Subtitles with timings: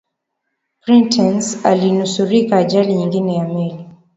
[0.81, 3.85] prentice alinusurika ajali nyingine ya meli